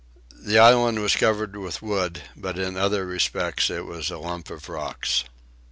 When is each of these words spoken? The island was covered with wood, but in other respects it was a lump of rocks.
The 0.43 0.57
island 0.57 0.99
was 1.03 1.15
covered 1.15 1.55
with 1.55 1.83
wood, 1.83 2.23
but 2.35 2.57
in 2.57 2.75
other 2.75 3.05
respects 3.05 3.69
it 3.69 3.85
was 3.85 4.09
a 4.09 4.17
lump 4.17 4.49
of 4.49 4.67
rocks. 4.67 5.25